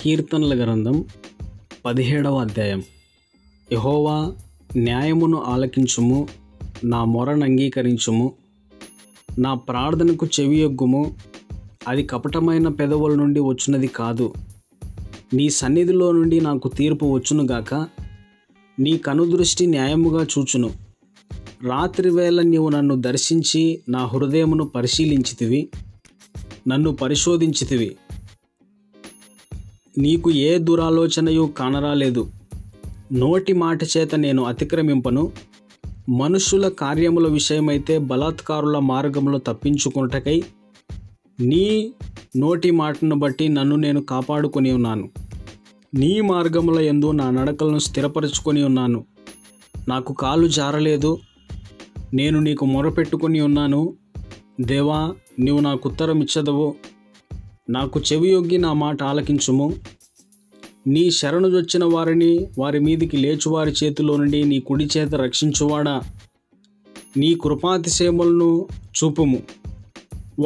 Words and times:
కీర్తనల 0.00 0.64
గ్రంథం 0.64 1.04
పదిహేడవ 1.84 2.38
అధ్యాయం. 2.38 2.82
యహోవా 3.72 4.32
న్యాయమును 4.76 5.42
ఆలకించుము 5.42 6.28
నా 6.84 7.04
మొరను 7.04 7.44
అంగీకరించుము 7.44 8.32
నా 9.38 9.54
ప్రార్థనకు 9.54 10.26
చెవియొగ్గుము 10.26 11.14
అది 11.88 12.02
కపటమైన 12.02 12.68
పెదవుల 12.68 13.14
నుండి 13.14 13.40
వచ్చినది 13.40 13.86
కాదు. 13.86 14.32
నీ 15.34 15.50
సన్నిధిలో 15.50 16.12
నుండి 16.12 16.40
నాకు 16.40 16.68
తీర్పు 16.68 17.06
వచ్చునుగాక 17.06 17.74
నీ 18.78 18.98
కనుదృష్టి 18.98 19.66
న్యాయముగా 19.66 20.26
చూచును. 20.38 20.70
రాత్రివేళ 21.68 22.42
నీవు 22.42 22.68
నన్ను 22.68 22.94
దర్శించి 22.94 23.80
నా 23.88 24.06
హృదయమును 24.06 24.64
పరిశీలించితివి 24.64 25.68
నన్ను 26.68 26.92
పరిశోధించితివి. 26.92 27.96
నీకు 29.98 30.30
ఏ 30.30 30.58
దురాలోచనయు 30.58 31.52
కానరాలేదు. 31.58 32.30
నోటి 33.12 33.52
మాట 33.52 33.78
చేత 33.84 34.14
నేను 34.14 34.44
అతిక్రమింపను. 34.44 35.32
మనుషుల 36.08 36.68
కార్యముల 36.68 37.32
విషయమైతే 37.32 37.98
బలాత్కారుల 37.98 38.78
మార్గంలో 38.78 39.38
తప్పించుకున్నటకై 39.38 40.42
నీ 41.40 41.92
నోటి 42.36 42.70
మాటను 42.70 43.16
బట్టి 43.16 43.48
నన్ను 43.48 43.76
నేను 43.76 44.02
కాపాడుకొని 44.02 44.72
ఉన్నాను. 44.72 45.10
నీ 45.94 46.20
మార్గముల 46.20 46.78
ఎందు 46.78 47.10
నా 47.10 47.30
నడకలను 47.30 47.78
స్థిరపరచుకొని 47.78 48.62
ఉన్నాను. 48.62 49.04
నాకు 49.88 50.12
కాలు 50.12 50.48
జారలేదు. 50.48 51.18
నేను 52.14 52.40
నీకు 52.40 52.64
మొరపెట్టుకొని 52.64 53.40
ఉన్నాను. 53.40 53.94
దేవా 54.60 55.14
నీవు 55.38 55.60
నాకు 55.60 55.88
ఉత్తరం 55.88 56.20
ఇచ్చదవు 56.20 56.74
నాకు 57.70 58.00
చెవియొగ్గి 58.00 58.58
నా 58.58 58.72
మాట 58.72 59.02
ఆలకించుము. 59.02 59.74
నీ 60.86 61.10
శరణుజొచ్చిన 61.10 61.84
వారిని 61.84 62.48
వారి 62.58 62.80
మీదికి 62.80 63.16
లేచువారి 63.16 63.74
చేతిలో 63.84 64.16
నుండి 64.16 64.44
నీ 64.44 64.60
కుడి 64.60 64.88
చేత 64.96 65.14
రక్షించువాడా? 65.14 66.00
నీ 67.16 67.34
కృపాతిశయములను 67.34 68.66
చూపుము. 68.80 69.42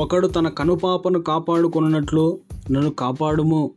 ఒకడు 0.00 0.26
తన 0.26 0.48
కనుపాపను 0.48 1.22
కాపాడుకున్నట్లు 1.22 2.38
నన్ను 2.70 2.90
కాపాడుము. 2.90 3.70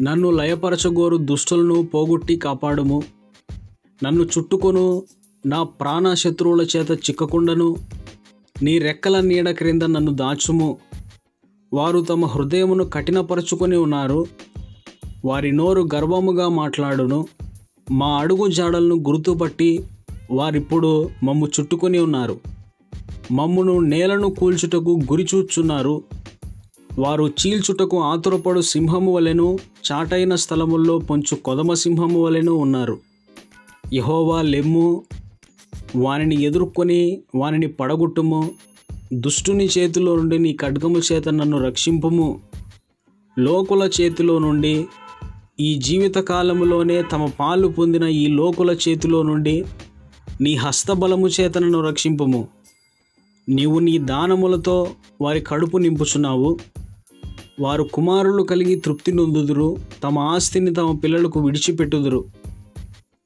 నన్ను 0.00 0.30
లయపరచగోరు 0.30 1.16
దుష్టులను 1.16 1.82
పోగొట్టి 1.82 2.36
కాపాడుము. 2.36 3.02
నన్ను 4.04 4.22
చుట్టుకొను 4.22 5.02
నా 5.46 5.62
ప్రాణ 5.62 6.14
శత్రువుల 6.14 6.66
చేత 6.76 6.90
చిక్కకుండను. 6.90 7.76
నీ 8.62 8.78
రెక్కల 8.78 9.20
నీడ 9.20 9.50
క్రింద 9.50 9.82
నన్ను 9.82 10.12
దాచుము. 10.14 10.78
వారు 11.72 12.00
తమ 12.00 12.26
హృదయమును 12.26 12.84
కఠినపరుచుకొని 12.84 13.76
ఉన్నారు. 13.76 14.26
వారి 15.24 15.52
నోరు 15.52 15.88
గర్వముగా 15.94 16.48
మాట్లాడును. 16.48 17.26
మా 17.90 18.06
అడుగు 18.06 18.46
జాడలను 18.46 18.94
గుర్తుపట్టి 18.94 19.84
వారిప్పుడు 20.30 21.10
మమ్ము 21.22 21.48
చుట్టుకొని 21.60 21.98
ఉన్నారు. 21.98 22.40
మమ్మును 23.32 23.80
నేలను 23.80 24.28
కూల్చుటకు 24.28 25.00
గురి 25.12 25.26
చూచున్నారు. 25.34 26.02
వారు 26.98 27.28
చీల్చుటకు 27.28 28.02
ఆతురపడు 28.02 28.60
సింహము 28.60 29.14
వలెను 29.14 29.58
చాటైన 29.92 30.34
స్థలముల్లో 30.34 30.98
పొంచు 30.98 31.34
కొదమ 31.36 31.74
సింహము 31.74 32.22
వలెను 32.22 32.52
ఉన్నారు. 32.52 32.98
యహోవా 33.92 34.42
లెమ్ము 34.42 35.02
వానిని 35.96 36.42
ఎదుర్కొని 36.42 37.22
వానిని 37.34 37.66
పడగొట్టుము. 37.66 38.50
దుష్టుని 39.12 39.68
చేతిలో 39.78 40.16
నుండి 40.16 40.38
నీ 40.38 40.52
ఖడ్గము 40.52 41.00
చేత 41.12 41.28
నన్ను 41.28 41.64
రక్షింపుము. 41.64 42.40
లోకుల 43.38 43.90
చేతిలో 44.00 44.38
నుండి 44.38 44.86
ఈ 45.60 45.74
జీవితకాలములోనే 45.74 47.02
తమ 47.02 47.26
పాలు 47.40 47.68
పొందిన 47.68 48.04
ఈ 48.04 48.26
లోకుల 48.26 48.76
చేతిలో 48.88 49.22
నుండి 49.22 49.64
నీ 50.40 50.54
హస్తబలము 50.54 51.28
చేత 51.28 51.58
నన్ను 51.58 51.80
రక్షింపుము. 51.80 52.48
నీవు 53.48 53.78
నీ 53.78 53.98
దానములతో 53.98 54.90
వారి 55.20 55.40
కడుపు 55.40 55.78
నింపుచున్నావు. 55.78 56.58
వారు 57.60 57.82
కుమారులు 57.82 58.42
కలిగి 58.42 58.74
తృప్తి 58.74 59.12
నొందుదురు. 59.12 59.76
తమ 60.04 60.18
ఆస్తిని 60.18 60.74
తమ 60.74 60.96
పిల్లలకు 60.96 61.40
విడిచిపెట్టుదురు. 61.40 62.24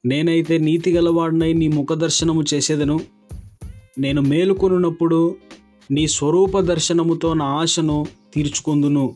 నేనైతే 0.05 0.57
నీతి 0.57 0.93
గలవాడినై 0.93 1.53
నీ 1.53 1.67
ముఖదర్శనము 1.67 2.43
చేసేదను. 2.53 2.99
నేను 3.99 4.21
మేలుకొనున్నప్పుడు 4.21 5.35
నీ 5.91 6.07
స్వరూప 6.07 6.59
దర్శనముతో 6.59 7.33
నా 7.33 7.45
ఆశను 7.45 8.05
తీర్చుకొందును. 8.33 9.15